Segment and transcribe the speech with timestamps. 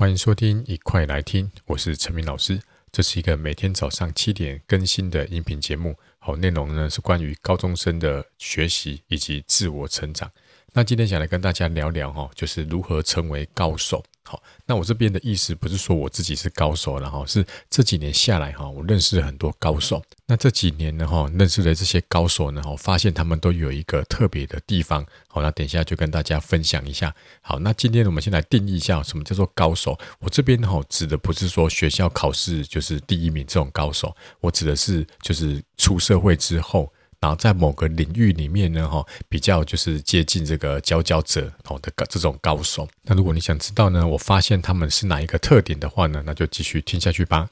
[0.00, 2.58] 欢迎收听，一块来听，我是陈明老师。
[2.90, 5.94] 这是一个每天早上七点更新的音频节目。
[6.18, 10.32] 好，内容呢是关于高中生的学习以及自我成长。
[10.72, 14.02] 那今天想来跟大家聊聊哈，就是如何成为高手。
[14.30, 20.00] 好，那我这边的意思不是说我自己是高手，然后是这几年下来哈，我认识很多高手。
[20.24, 25.04] 那这几年呢哈，认识的这些高手呢，我发现他们都有一个特别的地方。
[25.26, 27.12] 好，那等一下就跟大家分享一下。
[27.40, 29.98] 好，那今天我们先来定义一下什么叫做高手。
[30.20, 36.92] 我这边哈指的不是说学校考试就是第一名这种高手，我指的是就是出社会之后。
[37.20, 42.88] 然后在某个领域里面呢，哈，比较就是接近这个佼佼者哦的这种高手。
[43.02, 47.50] 那如果你想知道呢，我发现他们是哪一个特点的话呢，那就继续听下去吧。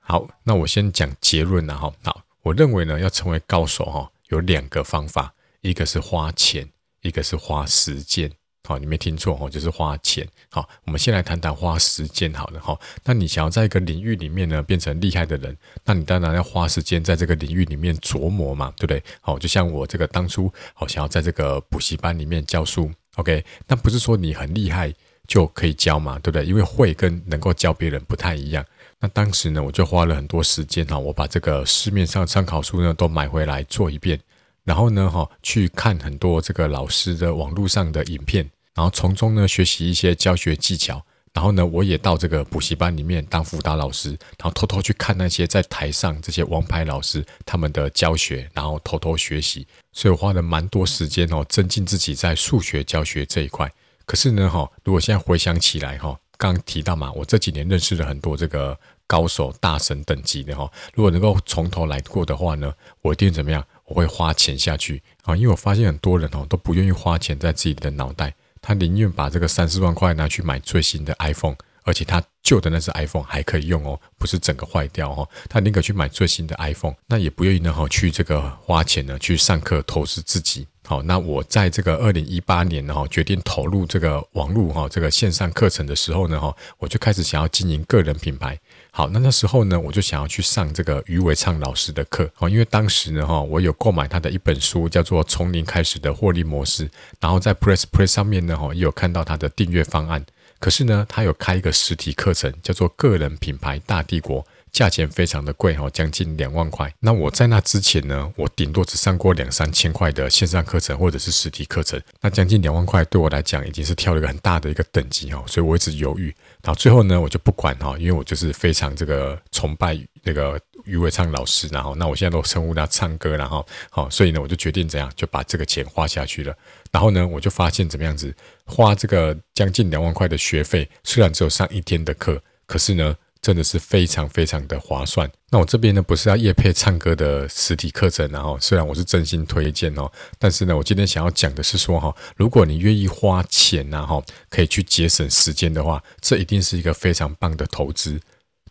[0.00, 1.92] 好，那我先讲结论了哈。
[2.02, 6.68] 好，我认为呢，要成为高手哈，有两个方法，一个是花钱，
[7.02, 8.32] 一个是花时间。
[8.68, 10.28] 好，你没听错哦，就是花钱。
[10.50, 12.78] 好，我们先来谈谈花时间好了哈。
[13.02, 15.56] 那你想要在一个领域里面呢，变成厉害的人，
[15.86, 19.02] 那你当然要花时间在这个领域里面琢磨嘛，对不对？
[19.22, 24.92] 好，就像我这个当初好想要在这个补习班里面教书，OK，那不是说你很厉害
[25.26, 26.44] 就可以教嘛，对不对？
[26.44, 28.62] 因为会跟能够教别人不太一样。
[29.00, 34.20] 那当时呢，我就花了很多时间哈，我把这个市面上参考书呢都买回来做一遍，
[34.62, 38.46] 然后呢哈，去看很多这个老师的网络上的影片。
[38.78, 53.68] 然后从中呢学习一些教学技巧，然后呢我也到这个补习班里面当辅导老师，然后偷偷去看那些在台上这些王牌老师他们的教学，然后偷偷学习，所以我花了蛮多时间哦，增进自己在数学教学这一块。
[54.06, 63.66] 可是呢哈，如果现在回想起来哈，刚提到嘛，我这几年认识了很多这个高手大神等级的哈，如果能够从头来过的话呢，我一定怎么样？
[63.86, 68.32] 我会花钱下去啊，因为我发现很多人哦都不愿意花钱在自己的脑袋。
[68.68, 75.26] 他宁愿把这个三四万块拿去买最新的 iPhone，而且他旧的那只 iPhone 还可以用哦，不是整个坏掉哦。
[75.48, 80.66] 他宁可去买最新的 iPhone，那也不愿意呢哈去这个花钱呢去上课投资自己。
[80.88, 88.58] 好，那我在这个二零一八年呢哈决定投入这个网络哈这个线上课程的时候呢哈，我就开始想要经营个人品牌。
[88.90, 96.88] 好，那那时候呢，我就想要去上这个余伟畅老师的课，哦，因为当时呢，哈，我有购买他的一本书，叫做《从零开始的获利模式》，
[97.20, 100.24] 然后在 Press Play 上面呢，哈，也有看到他的订阅方案。
[100.58, 104.42] 可是呢，他有开一个实体课程，叫做《个人品牌大帝国》。
[104.72, 106.92] 价钱非常的贵哈，将近两万块。
[107.00, 112.00] 那我在那之前呢，我顶多只上过两三千块的线上课程或者是实体课程。
[112.20, 116.34] 那将近两万块对我来讲已经是跳了一个很大的一个等级哈，所以我一直犹豫。
[116.62, 126.54] 然后最后呢，我就不管哈，因为我就是非常这个崇拜那个余伟畅老师，然后那我现在都称呼他唱歌，然后好，所以呢，我就决定怎样就把这个钱花下去了。
[126.90, 128.34] 然后呢，我就发现怎么样子，
[128.64, 133.16] 花这个将近两万块的学费，虽然只有上一天的课，可是呢。
[133.40, 135.30] 真的是非常非常的划算。
[135.50, 148.20] 那我这边呢，不是要夜配唱歌的实体课程，然后虽然我是真心推荐哦，但是呢，我今天想要讲的是说哈，如果你愿意花钱然后可以去节省时间的话，这一定是一个非常棒的投资。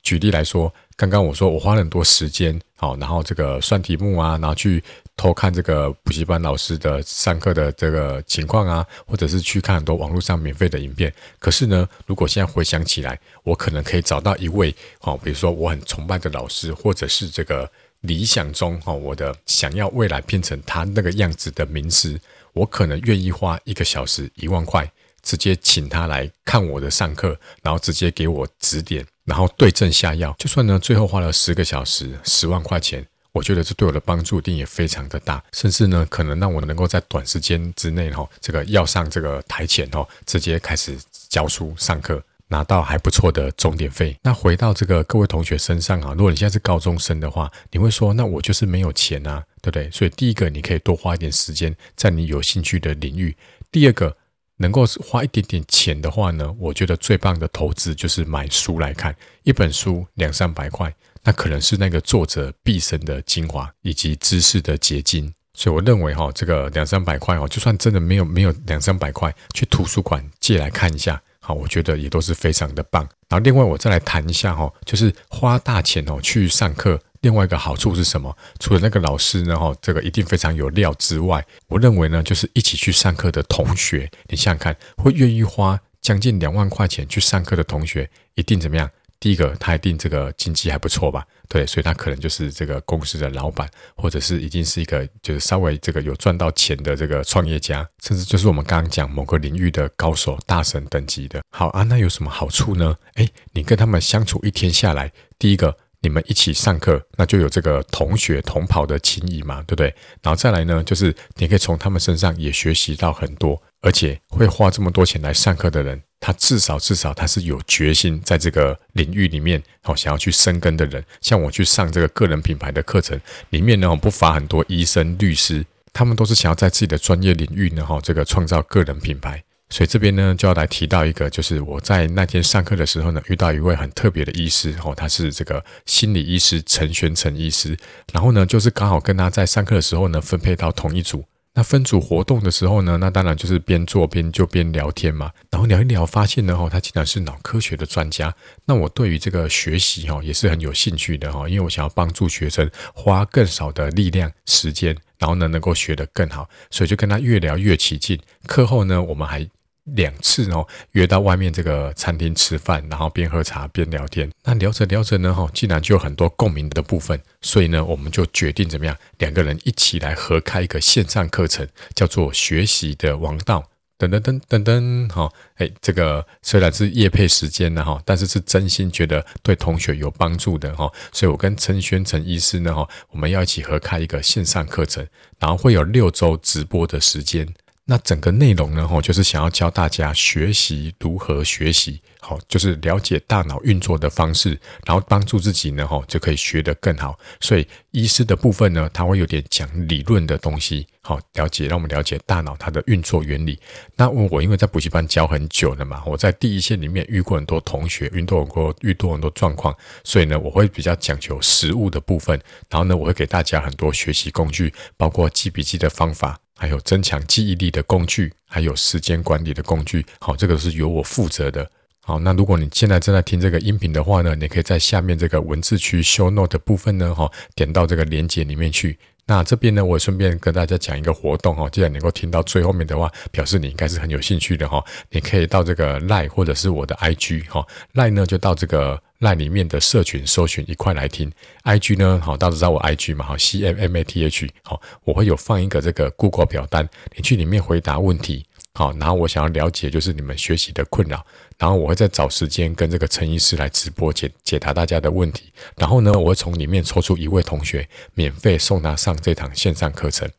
[0.08, 4.82] 举例来说，刚刚我说我花了很多时间，好，然后这个算题目啊，然后去
[5.18, 11.14] 偷看这个补习班老师的上课的这个情况啊，或者是去看很多网络上免费的影片。
[11.40, 17.70] 可是呢，如果现在回想起来，我可能可以找到一位，好，比如说我很崇拜的老师，或者是这个
[18.00, 22.18] 理想中哈，我的想要未来变成他那个样子的名师，
[22.54, 24.90] 我可能愿意花一个小时一万块，
[25.28, 29.06] 直接请他来看我的上课，然后直接给我指点。
[29.26, 44.18] 然后对症下药，就算呢最后花了十个小时，十万块钱，我觉得这对我的帮助一定也非常的大，甚至呢可能让我能够在短时间之内哈，这个要上这个台前哈，直接开始教书上课，拿到还不错的终点费。
[44.24, 49.92] 那回到这个各位同学身上啊，如果你现在是高中生的话，你会说那我就是没有钱啊，对不对？
[49.92, 53.36] 所以第一个你可以多花一点时间在你有兴趣的领域，
[53.70, 54.16] 第二个。
[54.58, 60.94] 能够花一点点钱的话呢，我觉得最棒的投资就是买书来看，一本书两三百块，
[61.24, 65.34] 那可能是那个作者毕生的精华以及知识的结晶。
[65.54, 73.02] 所以我认为哈，这个两三百块哦，就算真的没有没有两三百块，去图书馆借来看一下，好，我觉得也都是非常的棒。
[73.28, 77.00] 然后另外我再来谈一下哈，就是花大钱哦去上课。
[77.22, 78.36] 另外一个好处是什么？
[78.60, 88.90] 除了那个老师呢，哈，这个一定非常有料之外，我认为呢，就是一起去上课的同学，你想想看，会愿意花将近两万块钱去上课的同学，一定怎么样？
[89.20, 91.26] 第一个，他一定这个经济还不错吧？
[91.50, 101.42] 对，所以他可能就是这个公司的老板，或者是已经是一个就是稍微这个有赚到钱的这个创业家，甚至就是我们刚刚讲某个领域的高手、大神等级的。
[101.50, 102.96] 好啊，那有什么好处呢？
[103.16, 105.76] 诶，你跟他们相处一天下来，第一个。
[106.02, 109.88] 你们一起上课，那就有这个同学同跑的情谊嘛，对不对？
[110.22, 121.04] 然后再来呢，就是你可以从他们身上也学习到很多，而且会花这么多钱来上课的人，他至少至少他是有决心在这个领域里面哦，想要去深耕的人。
[121.20, 129.44] 像我去上这个个人品牌的课程，里面呢不乏很多医生、律师，他们都是想要在自己的专业领域呢哈，这个创造个人品牌。
[129.70, 137.78] 所以这边呢，就要来提到一个，就是我在那天上课的时候呢，遇到一位很特别的医师哦，他是这个心理医师陈玄成医师。
[138.14, 141.26] 然后呢，就是刚好跟他在上课的时候呢，分配到同一组。
[141.54, 145.32] 那分组活动的时候呢，那当然就是边做边就边聊天嘛。
[145.50, 148.34] 然后聊一聊，发现呢，哦，他竟然是脑科学的专家。
[148.66, 156.48] 那我对于这个学习哈，也是很有兴趣的哈，因为我想要帮助学生花更少的力量时间，然后呢，能够学得更好。
[156.70, 158.18] 所以就跟他越聊越起劲。
[158.46, 159.46] 课后呢，我们还。
[159.96, 164.30] 两次哦，约到外面这个餐厅吃饭，然后边喝茶边聊天。
[164.44, 167.20] 那聊着聊着呢，哈，竟然就有很多共鸣的部分。
[167.42, 173.60] 所以呢，我们就决定怎么样，两个人一起来合开一个线上课程，叫做《学习的王道》。
[174.00, 180.88] 噔噔噔噔噔，哈，哎，这个虽然是业配时间呢，哈，但是是真心觉得对同学有帮助的，哈。
[181.12, 185.08] 所以我跟陈宣成医师呢，哈，我们要一起合开一个线上课程，
[185.40, 187.48] 然后会有六周直播的时间。
[187.90, 197.18] 那整个内容呢，吼，就是想要教大家学习如何学习，好，就是了解大脑运作的方式，然后帮助自己呢，吼，就可以学得更好。
[197.40, 203.58] 所以医师的部分呢，他会有点讲理论的东西，好，了解，让我们了解大脑它的运作原理。
[203.96, 209.74] 那我因为在补习班教很久了嘛，我在第一线里面遇过很多同学，遇到很多遇到很多状况，
[210.04, 212.38] 所以呢，我会比较讲求实物的部分。
[212.70, 216.38] 然后呢，我会给大家很多学习工具，包括记笔记的方法。
[216.58, 220.06] 还有增强记忆力的工具，还有时间管理的工具。
[220.20, 221.70] 好，这个是由我负责的。
[222.02, 228.98] 好，那如果你现在正在听这个音频的话呢，你可以在下面这个文字区 show note 的部分呢，哈，点到这个链接里面去。
[229.26, 234.82] 那这边呢，我顺便跟大家讲一个活动哈，既然能够听到最后面的话，表示你应该是很有兴趣的哈。
[235.10, 241.32] 你可以到这个 lie 或者是我的 IG 哈 lie 呢就到这个那里面的社群搜寻一块来听
[241.64, 248.46] ，IG 呢好，大家知道我 IG 嘛，好 C M M A T H 好，我会有放一个这个 Google 表单，你去里面回答问题。
[248.76, 251.26] 好，然后我想要了解就是你们学习的困扰，
[251.58, 260.30] 然后我会再找时间跟这个陈医师来直播解解答大家的问题，然后呢，我会从里面抽出一位同学免费送他上这堂线上课程。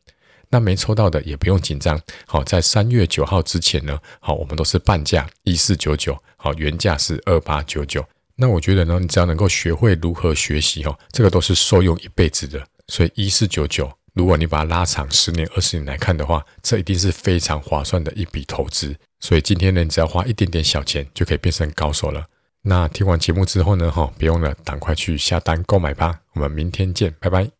[0.50, 8.04] 那没抽到的也不用紧张，好，在三月九号之前呢，好，我们都是半价一四九九，好，原价是二八九九。
[8.40, 13.90] 那我觉得呢，你只要能够学会如何学习哦，这个都是受用一辈子的，所以一四九九。
[14.14, 18.94] 如果你把它拉长十年、二十年来看的话，这一定是非常划算的一笔投资。
[19.20, 22.24] 所以今天呢，你只要花一点点小钱，就可以变成高手了。
[22.62, 26.20] 那听完节目之后呢，哈，别忘了赶快去下单购买吧。
[26.34, 27.57] 我们明天见，拜拜。